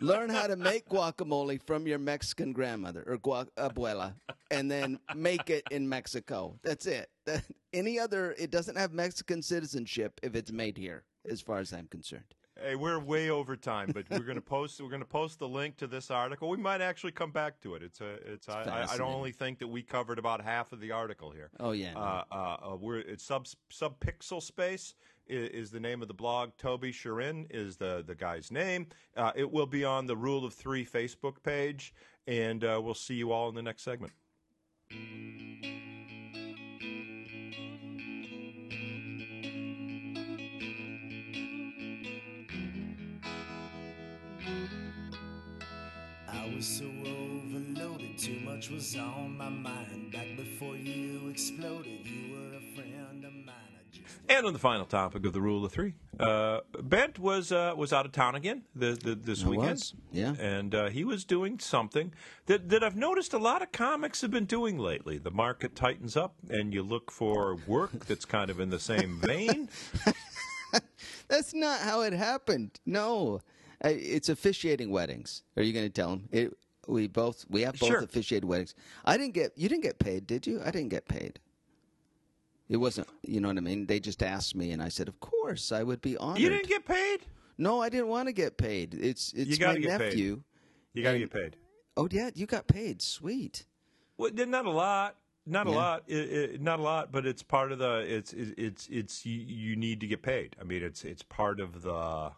[0.00, 4.14] Learn how to make guacamole from your Mexican grandmother or abuela,
[4.50, 6.58] and then make it in Mexico.
[6.62, 7.10] That's it.
[7.26, 11.72] That, any other, it doesn't have Mexican citizenship if it's made here, as far as
[11.72, 12.34] I'm concerned.
[12.58, 14.80] Hey, we're way over time, but we're going to post.
[14.80, 16.48] We're going to post the link to this article.
[16.48, 17.82] We might actually come back to it.
[17.82, 18.14] It's a.
[18.24, 18.48] It's.
[18.48, 21.50] I, I, I don't only think that we covered about half of the article here.
[21.60, 21.94] Oh, yeah.
[21.94, 24.94] Uh, uh, uh, we're it's sub subpixel space
[25.26, 26.50] is, is the name of the blog.
[26.58, 28.86] Toby Sharin is the the guy's name.
[29.16, 31.94] Uh, it will be on the Rule of Three Facebook page,
[32.26, 34.12] and uh, we'll see you all in the next segment.
[46.28, 50.12] I was so overloaded, too much was on my mind.
[50.12, 52.05] Back before you exploded,
[54.28, 57.92] And on the final topic of the Rule of Three, uh, Ben was uh, was
[57.92, 59.70] out of town again the, the, this I weekend.
[59.70, 60.34] was, yeah.
[60.40, 62.12] and uh, he was doing something
[62.46, 65.18] that that I've noticed a lot of comics have been doing lately.
[65.18, 69.20] The market tightens up, and you look for work that's kind of in the same
[69.22, 69.68] vein.
[71.28, 72.78] That's not how it happened.
[72.86, 73.40] No,
[73.80, 75.42] it's officiating weddings.
[75.56, 76.28] Are you going to tell him?
[76.30, 78.00] It, we both we have both Sure.
[78.02, 78.74] officiated weddings.
[79.04, 80.60] I didn't get you didn't get paid, did you?
[80.64, 81.40] I didn't get paid.
[82.68, 83.86] It wasn't, you know what I mean?
[83.86, 86.68] They just asked me, and I said, "Of course, I would be honored." You didn't
[86.68, 87.20] get paid.
[87.58, 88.94] No, I didn't want to get paid.
[88.94, 90.06] It's it's my get paid.
[90.06, 90.42] nephew.
[90.92, 91.56] You got to get paid.
[91.96, 93.00] Oh yeah, you got paid.
[93.02, 93.66] Sweet.
[94.18, 95.16] Well, not a lot.
[95.48, 97.98] Not a lot, it, it, not a lot, but it's part of the.
[97.98, 100.56] It's it, it's it's you, you need to get paid.
[100.60, 102.32] I mean, it's it's part of the,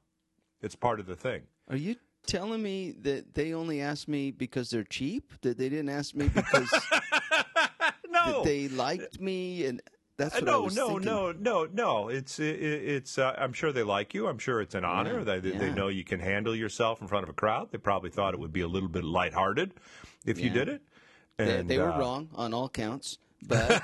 [0.61, 1.45] it's part of the thing.
[1.71, 5.33] Are you telling me that they only asked me because they're cheap?
[5.41, 6.71] That they didn't ask me because
[8.11, 9.81] No, that they liked me and
[10.19, 11.05] that's Uh, no, no, thinking.
[11.07, 12.09] no, no, no.
[12.09, 13.17] It's it, it's.
[13.19, 14.27] Uh, I'm sure they like you.
[14.27, 15.21] I'm sure it's an honor.
[15.21, 17.69] Yeah, They they know you can handle yourself in front of a crowd.
[17.73, 19.73] They probably thought it would be a little bit lighthearted
[20.27, 20.83] if you did it.
[21.39, 23.81] And, they were uh, wrong on all counts, but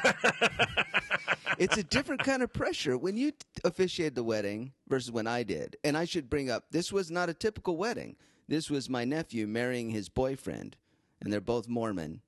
[1.59, 5.77] it's a different kind of pressure when you officiated the wedding versus when I did.
[5.85, 8.17] And I should bring up this was not a typical wedding.
[8.49, 10.77] This was my nephew marrying his boyfriend,
[11.21, 12.21] and they're both Mormon.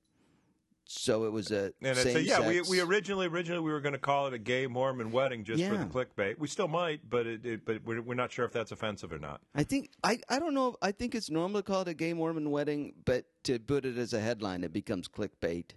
[0.89, 3.81] So it was a And it's same a, yeah, we, we originally originally we were
[3.81, 6.39] going to call it a gay Mormon wedding just for the clickbait.
[6.39, 9.19] We still might, but it, it, but we're, we're not sure if that's offensive or
[9.19, 9.41] not.
[9.53, 10.77] I think I, I don't know.
[10.81, 13.99] I think it's normal to call it a gay Mormon wedding, but to put it
[13.99, 15.73] as a headline, it becomes clickbait.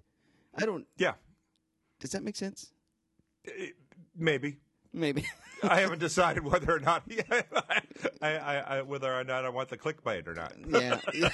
[0.55, 0.85] I don't.
[0.97, 1.13] Yeah,
[1.99, 2.71] Does that make sense?
[3.45, 3.75] it-
[4.15, 4.59] maybe.
[4.93, 5.25] Maybe.
[5.63, 7.83] I haven't decided whether or not I,
[8.21, 10.53] I, I, whether or not I want the clickbait or not.
[10.67, 10.99] yeah.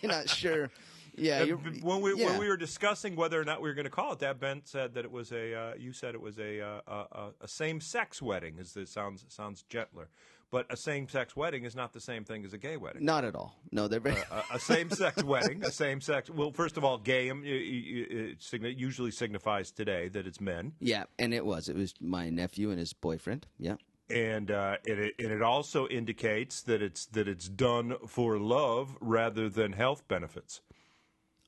[0.00, 0.70] You're not sure.
[1.16, 1.42] Yeah.
[1.42, 2.26] Uh, when we yeah.
[2.26, 4.62] when we were discussing whether or not we were going to call it that, Ben
[4.64, 5.54] said that it was a.
[5.54, 8.58] Uh, you said it was a uh, a, a, same sex wedding.
[8.58, 10.08] Is this sounds sounds gentler,
[10.50, 13.04] but a same sex wedding is not the same thing as a gay wedding.
[13.04, 13.56] Not at all.
[13.70, 14.20] No, they're very.
[14.30, 16.30] A, a same sex wedding, a same sex.
[16.30, 21.34] Well, first of all, gay um, it usually signifies today that it's men, yeah, and
[21.34, 21.68] it was.
[21.68, 23.46] It was my nephew and his boyfriend.
[23.58, 23.76] Yeah.
[24.10, 29.48] and uh, it, and it also indicates that it's that it's done for love rather
[29.48, 30.60] than health benefits.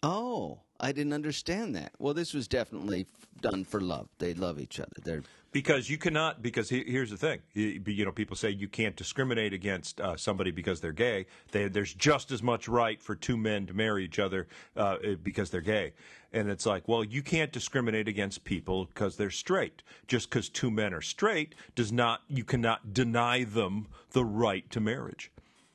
[0.05, 1.93] Oh, I didn't understand that.
[1.99, 3.07] Well, this was definitely
[3.41, 4.09] done for love.
[4.19, 4.93] They love each other.
[5.03, 6.43] They're Because you cannot.
[6.43, 7.41] Because he, here's the thing.
[7.55, 11.25] You, you know, people say you can't discriminate against uh, somebody because they're gay.
[11.53, 15.49] They, there's just as much right for two men to marry each other uh, because
[15.49, 15.95] they're gay.
[16.35, 19.83] And it's like, well, you can't discriminate against people because they're straight.
[20.07, 22.21] Just because two men are straight does not.
[22.29, 25.31] You cannot deny them the right to marriage.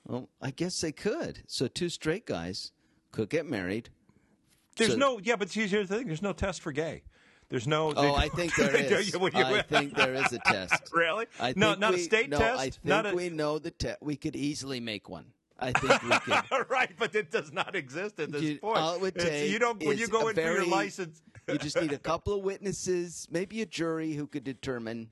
[0.06, 0.30] well.
[0.40, 1.42] I guess they could.
[1.48, 2.74] So two straight guys
[3.12, 3.90] could get married.
[4.80, 5.20] There's So- no.
[5.24, 6.08] Yeah, but here's the thing.
[6.08, 7.04] There's no test for gay.
[7.50, 7.94] There's no.
[7.96, 9.14] Oh, I think there is.
[9.14, 10.90] You- I think there is a test.
[10.94, 11.26] Really?
[11.40, 12.60] I no, not we, a state no, test.
[12.60, 14.02] I think not a, we know the test.
[14.02, 15.26] We could easily make one.
[15.62, 16.70] I think we could.
[16.70, 18.78] right, but it does not exist at this You- point.
[18.78, 21.22] all it would It's- take you don't when you go in for your license.
[21.50, 25.10] You just need a couple of witnesses, maybe a jury who could determine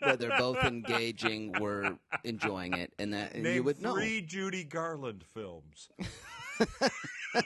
[0.00, 3.94] whether both engaging were enjoying it, and that and Name you would know.
[3.94, 5.88] three Judy Garland films.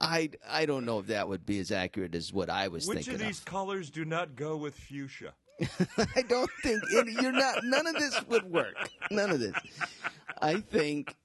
[0.00, 2.98] I I don't know if that would be as accurate as what I was Which
[2.98, 5.34] thinking of these colors do not go with fuchsia?
[6.16, 7.64] I don't think any, you're not.
[7.64, 8.76] None of this would work.
[9.10, 9.56] None of this.
[10.40, 11.16] I think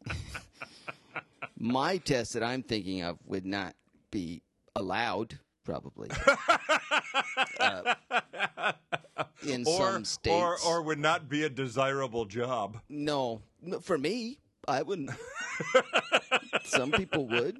[1.58, 3.76] my test that I'm thinking of would not
[4.10, 4.42] be
[4.76, 5.40] allowed.
[5.64, 6.10] Probably
[7.60, 7.94] Uh,
[9.48, 10.34] in Or, some states.
[10.36, 12.80] or or would not be a desirable job.
[12.90, 13.42] no,
[13.82, 15.12] for me, I wouldn't.
[16.63, 17.58] some people would.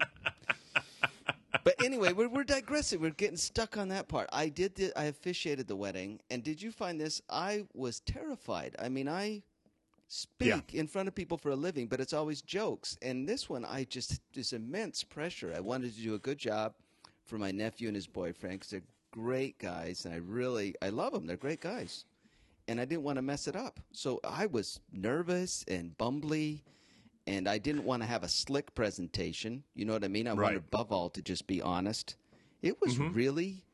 [1.64, 3.00] But anyway, we're, we're digressing.
[3.00, 4.28] We're getting stuck on that part.
[4.34, 4.76] I did.
[4.76, 7.22] The, I officiated the wedding, and did you find this?
[7.30, 8.76] I was terrified.
[8.80, 9.44] I mean, I
[10.10, 10.80] speak Yeah.
[10.82, 12.98] in front of people for a living, but it's always jokes.
[13.02, 15.54] And this one, I just this immense pressure.
[15.56, 16.74] I wanted to do a good job
[17.26, 21.14] for my nephew and his boyfriend because they're great guys, and I really I love
[21.14, 21.28] them.
[21.28, 22.06] They're great guys.
[22.68, 23.80] and I didn't want to mess it up.
[23.94, 26.62] So I was nervous and bumbly,
[27.28, 29.64] and I didn't want to have a slick presentation.
[29.76, 30.28] You know what I mean?
[30.28, 30.44] I Right.
[30.44, 32.16] wanted above all to just be honest.
[32.62, 33.66] It was really,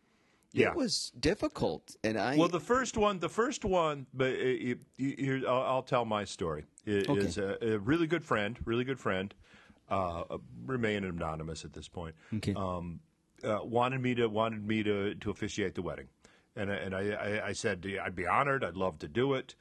[0.53, 0.69] Yeah.
[0.69, 5.19] it was difficult, and I Well, the first one, the first one, but it, it,
[5.19, 6.65] here I'll, I'll tell my story.
[6.85, 7.19] It Okay.
[7.19, 9.33] is a, a really good friend, really good friend,
[9.89, 10.23] uh,
[10.65, 12.15] remain anonymous at this point.
[12.33, 12.53] Okay.
[12.55, 12.99] Um,
[13.43, 16.07] uh, wanted me to wanted me to, to officiate the wedding,
[16.55, 18.63] and and I, I, I said I'd be honored.
[18.63, 19.55] I'd love to do it.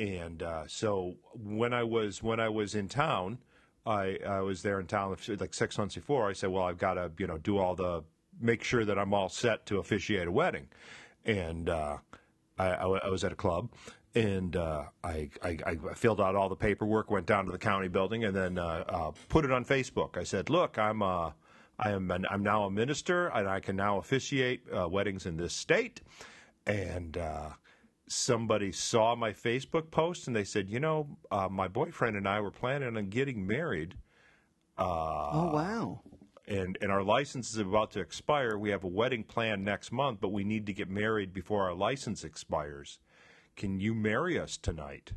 [0.00, 3.36] And uh, so when I was when I was in town,
[3.84, 6.26] I, I was there in town like six months before.
[6.26, 8.02] I said, well, I've got to you know do all the
[8.40, 10.68] make sure that I'm all set to officiate a wedding,
[11.26, 11.98] and uh,
[12.58, 13.68] I, I, I was at a club.
[14.12, 18.24] And uh, I, I, filled out all the paperwork, went down to the county building,
[18.24, 20.16] and then uh, uh, put it on Facebook.
[20.16, 21.30] I said, "Look, I'm uh,
[21.78, 25.52] I am an, I'm now a minister, and I can now officiate weddings in this
[25.52, 26.00] state."
[26.66, 27.16] And
[28.10, 32.40] somebody saw my Facebook post, and they said, "You know, uh, my boyfriend and I
[32.40, 33.96] were planning on getting married,
[34.78, 36.00] oh wow,
[36.46, 38.58] and and our license is about to expire.
[38.58, 41.74] We have a wedding planned next month, but we need to get married before our
[41.74, 42.98] license expires.
[43.56, 45.12] Can you marry us tonight?"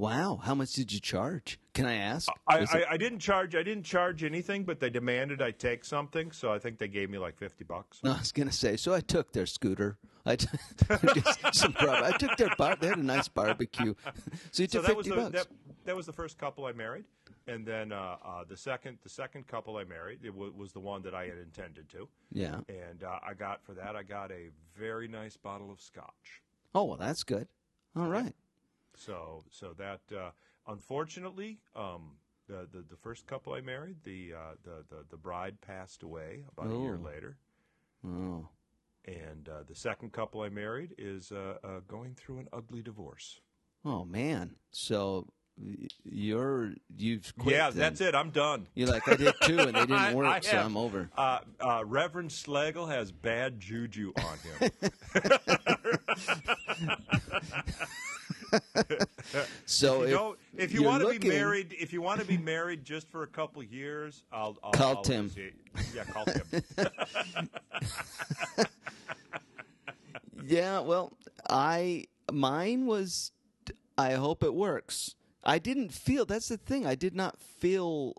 [0.00, 0.40] wow.
[0.42, 1.60] How much did you charge?
[1.74, 2.26] Can I ask?
[2.48, 3.54] I, I, I didn't charge.
[3.54, 7.10] I didn't charge anything, but they demanded I take something, so I think they gave
[7.10, 8.00] me like fifty bucks.
[8.02, 8.76] No, I was gonna say.
[8.76, 9.98] So I took their scooter.
[10.26, 10.48] I t-
[11.52, 12.76] some I took their bar.
[12.80, 13.94] They had a nice barbecue.
[14.52, 15.44] So you So took that was fifty the bucks.
[15.46, 15.54] that,
[15.86, 17.04] that was the first couple I married,
[17.46, 20.80] and then uh, uh, the second the second couple I married it w- was the
[20.80, 22.60] one that I had intended to, yeah.
[22.68, 26.42] and uh, I got for that I got a very nice bottle of scotch.
[26.74, 27.48] Oh well, that's good.
[27.96, 28.34] All right.
[28.94, 30.30] So so that uh,
[30.66, 31.58] unfortunately.
[31.74, 32.16] Um,
[32.48, 36.42] the, the, the first couple I married, the, uh, the, the the bride passed away
[36.50, 37.06] about a year Oh.
[37.06, 37.36] later,
[38.04, 38.48] Oh.
[39.06, 43.40] And uh, the second couple I married is uh, uh, going through an ugly divorce.
[43.84, 44.56] Oh man.
[44.72, 45.26] So
[46.04, 47.54] you're you've quit.
[47.56, 48.14] yeah, that's it.
[48.14, 48.66] I'm done.
[48.74, 51.10] You're like I did too, and they didn't work, I so have- I'm over.
[51.16, 54.70] Uh, uh, Reverend Slagle has bad juju on him.
[59.66, 62.38] So you if, know, if you want to be married, if you want to be
[62.38, 65.30] married just for a couple years, I'll, I'll Call I'll Tim.
[65.94, 66.62] Yeah, call Tim.
[70.50, 71.12] Yeah, well,
[71.48, 73.32] I mine was.
[73.96, 75.14] I hope it works.
[75.44, 76.24] I didn't feel.
[76.24, 76.86] That's the thing.
[76.86, 78.14] I did not feel.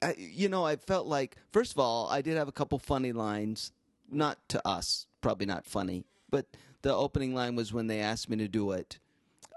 [0.00, 3.12] I, you know, I felt like first of all, I did have a couple funny
[3.12, 3.72] lines.
[4.10, 6.46] Not to us, probably not funny, but
[6.82, 8.98] the opening line was when they asked me to do it.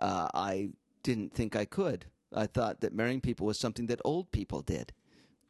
[0.01, 0.69] Uh, I
[1.03, 2.05] didn't think I could.
[2.33, 4.93] I thought that marrying people was something that old people did,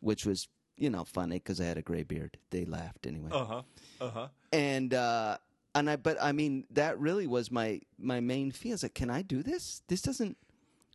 [0.02, 2.38] which was you know funny because I had a gray beard.
[2.52, 3.62] They laughed anyway Uh huh.
[4.02, 4.28] Uh huh.
[4.52, 5.38] and uh
[5.74, 9.10] and i but i mean that really was my my main fear is like can
[9.10, 10.38] i do this this doesn't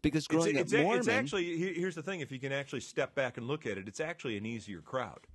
[0.02, 2.52] because It's, growing it's, up a- mormon it's actually here's the thing: if you can
[2.52, 5.26] actually step back and look at it, it's actually an easier crowd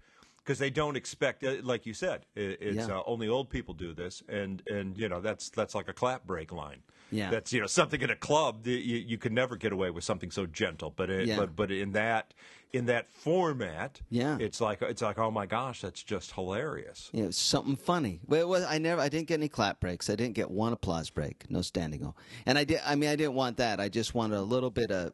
[0.45, 2.97] because they don't expect, uh, like you said, it, it's Yeah.
[2.99, 6.25] uh, only old people do this, and and you know that's that's like a clap
[6.27, 6.83] break line.
[7.11, 7.29] Yeah.
[7.29, 10.03] that's you know something in a club that you, you can never get away with
[10.03, 11.37] something so gentle, but it, Yeah.
[11.37, 12.33] but but in that
[12.73, 14.37] in that format, Yeah.
[14.39, 17.09] it's like it's like oh my gosh, that's just hilarious.
[17.13, 18.19] know, something funny.
[18.25, 20.09] Well, was, I never, I didn't get any clap breaks.
[20.09, 21.49] I didn't get one applause break.
[21.49, 22.15] No standing O.
[22.45, 22.81] And I did.
[22.85, 23.79] I mean, I didn't want that.
[23.79, 25.13] I just wanted a little bit of.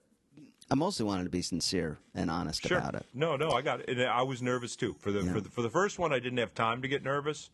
[0.72, 2.78] I mostly wanted to be sincere and honest Sure.
[2.78, 3.06] about it.
[3.14, 3.90] No, no, I got it.
[3.90, 4.96] And I was nervous too.
[5.00, 5.34] For the, Yeah.
[5.34, 7.50] for the for the first one, I didn't have time to get nervous.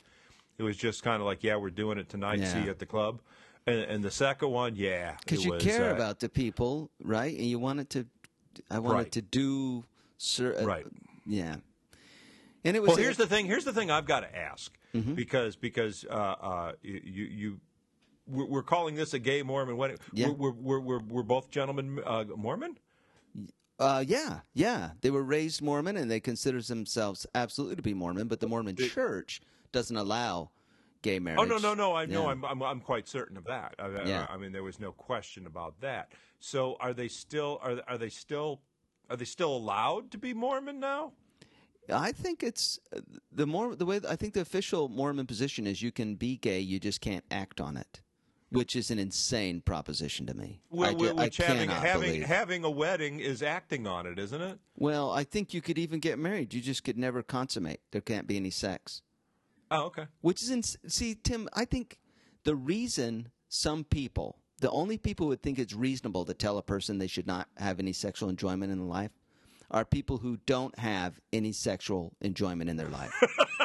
[0.59, 2.45] It was just kind of like, yeah, we're doing it tonight.
[2.45, 3.19] See you at the club.
[3.65, 7.35] And, and the second one, yeah, Because you was, care uh, about the people, right?
[7.35, 8.05] And you wanted to.
[8.71, 9.11] I wanted Right.
[9.13, 9.83] to do.
[10.17, 10.85] Cer- uh, Right.
[11.25, 11.57] Yeah.
[12.63, 12.89] And it was.
[12.89, 13.45] Well, here's the thing.
[13.45, 13.91] Here's the thing.
[13.91, 15.13] I've got to ask Mm-hmm.
[15.15, 17.59] because because uh, uh, you you.
[18.27, 19.97] We're we're calling this a gay Mormon wedding.
[20.13, 20.29] Yeah.
[20.29, 22.77] We're, we're, we're, we're both gentlemen uh, Mormon?
[23.79, 24.91] Uh, yeah, yeah.
[25.01, 28.75] They were raised Mormon and they consider themselves absolutely to be Mormon, but the Mormon
[28.75, 29.39] Church
[29.71, 30.49] doesn't allow
[31.03, 31.39] gay marriage.
[31.39, 31.95] Oh no no no!
[31.95, 32.29] I know Yeah.
[32.31, 33.75] I'm, I'm I'm quite certain of that.
[33.77, 34.25] I, I- Yeah.
[34.29, 36.11] I, mean, there was no question about that.
[36.39, 38.61] So, are they still are are they still
[39.09, 41.13] are they still allowed to be Mormon now?
[41.89, 42.99] I think it's uh,
[43.31, 46.59] the more the way I think the official Mormon position is you can be gay,
[46.59, 48.01] you just can't act on it,
[48.49, 50.61] which is an insane proposition to me.
[50.71, 54.59] I, Wh- di- I having having having a wedding is acting on it, isn't it?
[54.77, 56.53] well, I think you could even get married.
[56.53, 57.81] You just could never consummate.
[57.91, 59.01] There can't be any sex.
[59.69, 60.05] Oh, okay.
[60.21, 61.49] Which is ins- see, Tim.
[61.53, 61.99] I think
[62.45, 66.63] the reason some people, the only people who would think it's reasonable to tell a
[66.63, 69.11] person they should not have any sexual enjoyment in life,
[69.69, 73.11] are people who don't have any sexual enjoyment in their life.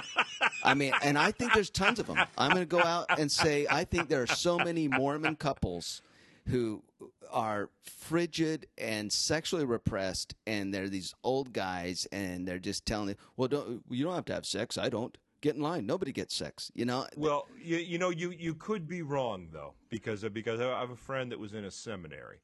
[0.64, 2.18] I mean, and I think there's tons of them.
[2.38, 6.02] I'm going to go out and say I think there are so many Mormon couples
[6.46, 6.82] who
[7.30, 13.14] are frigid and sexually repressed, and they're these old guys, and they're just telling you,
[13.36, 14.76] "Well, don't you don't have to have sex.
[14.78, 15.86] I don't get in line.
[15.86, 17.06] Nobody gets sex." You know.
[17.16, 20.96] Well, you, you know, you, you could be wrong though, because because I have a
[20.96, 22.40] friend that was in a seminary,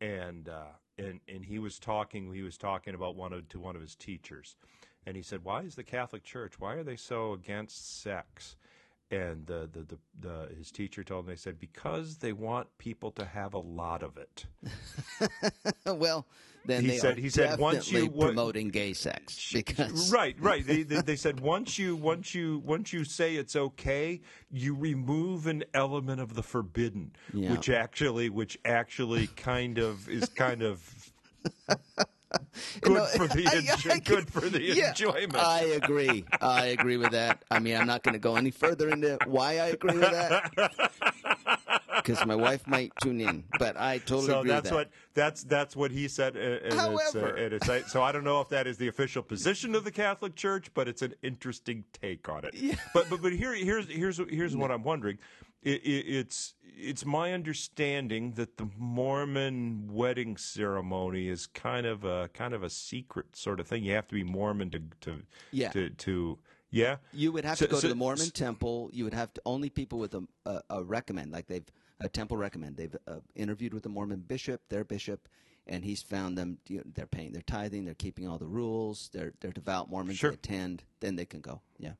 [0.00, 3.76] and uh, and and he was talking he was talking about one of to one
[3.76, 4.56] of his teachers,
[5.06, 6.58] and he said, "Why is the Catholic Church?
[6.58, 8.56] Why are they so against sex?"
[9.10, 13.12] And the the, the, the his teacher told him they said because they want people
[13.12, 14.46] to have a lot of it.
[15.86, 16.26] well,
[16.64, 20.66] then He they said- are he said, once you- promoting gay sex because Right, right.
[20.66, 25.46] They, they, they said once you once you once you say it's okay, you remove
[25.46, 27.52] an element of the forbidden, Yeah.
[27.52, 31.12] which actually which actually kind of is kind of
[32.80, 35.36] good know, for the I- enjo- I- good for the Yeah, enjoyment.
[35.36, 36.24] I agree.
[36.40, 37.44] I agree with that.
[37.50, 40.50] I mean, I'm not going to go any further into why I agree with that
[41.96, 44.76] because my wife might tune in, but I totally so agree that's with that.
[44.76, 46.36] what that's that's what he said.
[46.36, 48.88] And, and it's, uh, However- it's, I- so I don't know if that is the
[48.88, 52.78] official position of the Catholic Church, but it's an interesting take on it.
[52.92, 55.18] But but but here here's here's here's what I'm wondering.
[55.66, 62.28] It, it, it's it's my understanding that the Mormon wedding ceremony is kind of a
[62.34, 63.82] kind of a secret sort of thing.
[63.82, 65.70] You have to be Mormon to to Yeah.
[65.70, 66.38] to, to
[66.70, 66.96] yeah.
[67.12, 68.90] You would have So- to go so- to the Mormon temple.
[68.92, 71.66] You would have to only people with a, a, a recommend, like they've
[72.00, 72.76] a temple recommend.
[72.76, 75.28] They've uh, interviewed with the Mormon bishop, their bishop,
[75.66, 76.58] and he's found them.
[76.68, 80.18] You know, they're paying their tithing, they're keeping all the rules, they're they're devout Mormons.
[80.18, 80.30] Sure.
[80.30, 81.62] They attend, then they can go.
[81.78, 81.92] Yeah,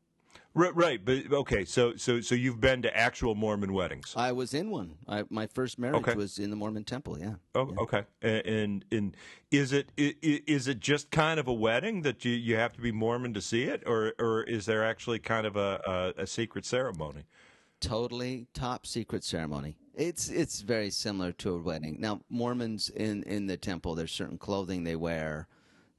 [0.59, 1.67] Right, right, but okay.
[1.67, 4.15] So so so you've been to actual Mormon weddings.
[4.17, 4.95] I was in one.
[5.07, 6.15] I, my first marriage Okay.
[6.15, 7.19] was in the Mormon temple.
[7.21, 7.35] Yeah.
[7.55, 8.05] Oh, okay.
[8.23, 9.15] A- And and
[9.51, 12.91] is it is it just kind of a wedding that you, you have to be
[12.91, 16.65] Mormon to see it, or or is there actually kind of a, a, a secret
[16.65, 17.25] ceremony?
[17.79, 19.77] totally top secret ceremony.
[19.95, 21.99] It's it's very similar to a wedding.
[22.01, 25.49] Now Mormons in in the temple, there's certain clothing they wear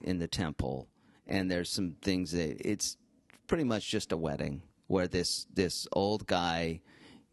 [0.01, 0.87] in the temple,
[1.27, 2.97] and there's some things that it's
[3.47, 6.81] pretty much just a wedding where this this old guy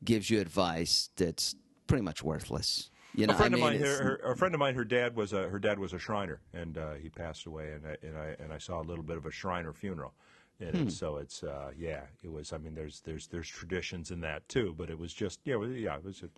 [0.02, 1.54] gives you advice that's
[1.86, 2.90] pretty much worthless.
[3.16, 4.84] You know, a friend I mean, of mine, her, her, a friend of mine, her
[4.84, 7.96] dad was a her dad was a Shriner, and uh, he passed away, and I,
[8.06, 10.14] and I and I saw a little bit of a Shriner funeral,
[10.58, 10.88] and Hmm.
[10.88, 12.52] so it's uh, yeah, it was.
[12.52, 15.94] I mean, there's there's there's traditions in that too, but it was just yeah, yeah,
[15.94, 16.22] it was.
[16.22, 16.28] A,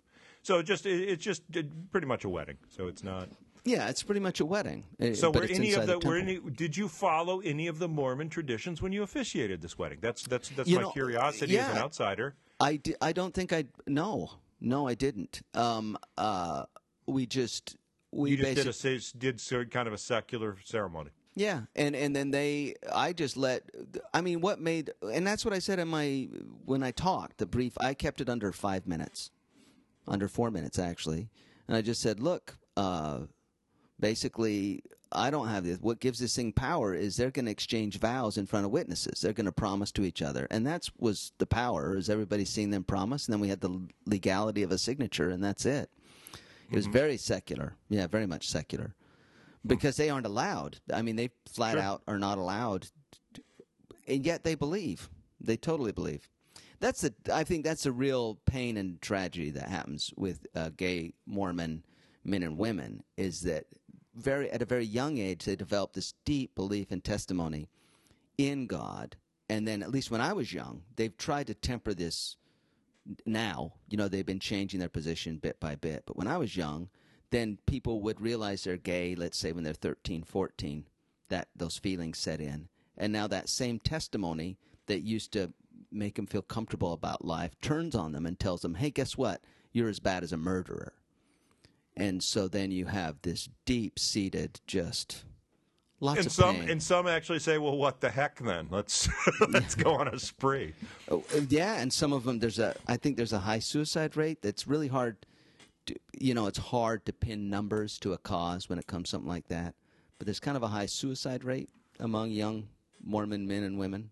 [0.43, 1.41] so just it, it's just
[1.91, 2.57] pretty much a wedding.
[2.69, 3.29] So it's not.
[3.65, 4.85] Yeah, it's pretty much a wedding.
[5.01, 8.29] uh, So were any of the, were any did you follow any of the Mormon
[8.29, 9.99] traditions when you officiated this wedding?
[10.01, 12.35] That's that's that's You my know, curiosity as an outsider.
[12.59, 15.41] I, di- I don't think I no no I didn't.
[15.53, 16.65] Um uh
[17.05, 17.75] we just
[18.11, 21.11] we You just did a did sort kind of a secular ceremony.
[21.35, 23.63] yeah and and then they I just let
[24.13, 26.27] I mean what made and that's what I said in my
[26.65, 29.29] when I talked the brief I kept it under five minutes
[30.07, 31.29] under four minutes actually
[31.67, 33.19] and I just said look uh
[33.99, 35.79] basically I don't have this.
[35.79, 39.21] What gives this thing power is they're going to exchange vows in front of witnesses.
[39.21, 41.95] They're going to promise to each other, and that's was the power.
[41.95, 45.43] Is everybody seeing them promise, and then we had the legality of a signature, and
[45.43, 45.89] that's it.
[46.69, 48.93] It was very secular, yeah, very much secular,
[49.65, 50.79] because they aren't allowed.
[50.93, 51.81] I mean, they flat Sure.
[51.81, 52.87] out are not allowed,
[54.07, 55.09] and yet they believe.
[55.39, 56.27] They totally believe.
[56.81, 57.13] That's the.
[57.33, 61.83] I think that's a real pain and tragedy that happens with uh, gay Mormon
[62.25, 63.65] men and women is that
[64.17, 67.69] very at a very young age they develop this deep belief and testimony
[68.37, 69.15] in God,
[69.49, 72.35] and then at least when I was young, they've tried to temper this
[73.25, 76.03] now, you know, they've been changing their position bit by bit.
[76.05, 76.89] But when I was young,
[77.31, 80.85] then people would realize they're gay, let's say when they're 13, 14,
[81.29, 82.67] that those feelings set in.
[82.97, 84.57] And now that same testimony
[84.87, 85.53] that used to
[85.91, 89.41] make them feel comfortable about life turns on them and tells them, hey, guess what?
[89.71, 90.93] You're as bad as a murderer.
[91.97, 95.25] And so then you have this deep seated, just
[95.99, 96.69] lots And of some pain.
[96.69, 98.67] and some actually say, "Well, what the heck then?
[98.69, 99.09] Let's
[99.49, 100.73] let's go on a spree."
[101.09, 104.41] Oh, yeah, and some of them there's a I think there's a high suicide rate
[104.43, 105.25] that's really hard.
[105.87, 109.11] To, you know, it's hard to pin numbers to a cause when it comes to
[109.11, 109.73] something like that.
[110.19, 111.69] But there's kind of a high suicide rate
[111.99, 112.67] among young
[113.03, 114.11] Mormon men and women,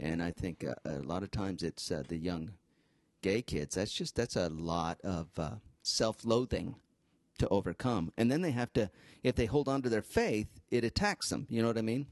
[0.00, 2.52] and I think uh, a lot of times it's uh, the young
[3.22, 3.76] gay kids.
[3.76, 5.50] That's just that's a lot of uh,
[5.82, 6.74] self-loathing
[7.38, 8.90] to overcome, and then they have to
[9.22, 11.46] if they hold on to their faith, it attacks them.
[11.50, 12.06] You know what I mean?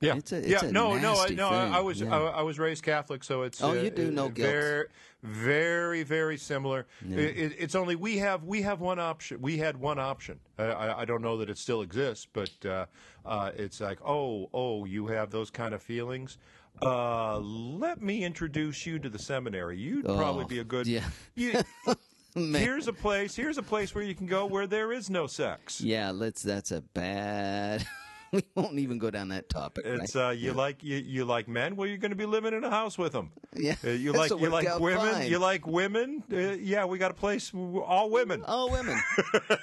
[0.00, 0.64] Yeah, It's a- it's yeah.
[0.64, 1.48] a no, no, I, no.
[1.50, 2.14] I, I was yeah.
[2.16, 4.48] I, I was raised Catholic, so it's Oh, uh, you do, no uh, guilt.
[4.50, 4.86] Very,
[5.22, 6.86] very, very similar.
[7.06, 7.18] Yeah.
[7.18, 9.42] It, it, it's only we have we have one option.
[9.42, 10.40] We had one option.
[10.58, 12.86] I, I, don't know that it still exists, but uh,
[13.26, 16.38] uh, it's like, oh, oh, you have those kind of feelings.
[16.80, 19.78] Uh, let me introduce you to the seminary.
[19.78, 20.86] You'd probably Oh, be a good.
[20.86, 21.04] yeah.
[21.34, 21.60] You.
[22.34, 23.34] here's a place.
[23.34, 25.80] Here's a place where you can go where there is no sex.
[25.80, 26.42] Yeah, let's.
[26.42, 27.86] That's a bad.
[28.32, 29.84] we won't even go down that topic.
[29.86, 30.28] It's right?
[30.28, 31.76] uh, you like you, you like men.
[31.76, 33.32] Well, you're going to be living in a house with them.
[33.54, 33.74] yeah.
[33.84, 35.12] Uh, you like you like women.
[35.12, 35.30] fine.
[35.30, 36.22] You like women.
[36.32, 38.44] Uh, yeah, we got a place all women.
[38.44, 39.00] all women.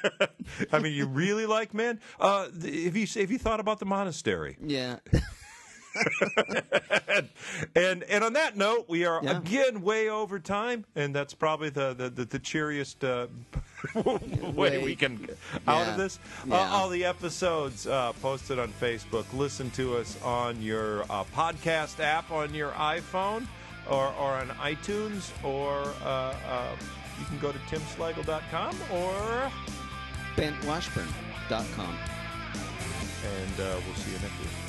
[0.72, 2.00] I mean, you really like men.
[2.20, 4.58] Uh, have you have you thought about the monastery?
[4.62, 4.98] yeah.
[7.76, 9.38] And and on that note, we are Yeah.
[9.38, 13.28] again way over time, and that's probably the the, the, the cheeriest uh,
[14.54, 15.38] way we can get
[15.68, 15.92] out Yeah.
[15.92, 16.20] of this.
[16.50, 19.26] Uh, all the episodes uh, posted on Facebook.
[19.34, 23.48] Listen to us on your uh, podcast app on your iPhone
[23.90, 26.76] or, or on iTunes, or uh, uh,
[27.20, 29.52] you can go to timslagle.com or
[30.36, 31.98] BenWashburn.com.
[33.26, 34.67] and uh, we'll see you next week.